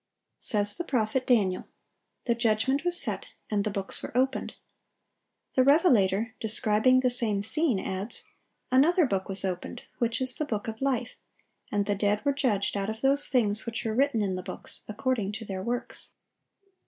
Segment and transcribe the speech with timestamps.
[0.39, 1.67] Says the prophet Daniel,
[2.25, 4.55] "The judgment was set, and the books were opened."
[5.53, 8.23] The revelator, describing the same scene, adds,
[8.71, 11.17] "Another book was opened, which is the book of life:
[11.71, 14.81] and the dead were judged out of those things which were written in the books,
[14.87, 16.09] according to their works."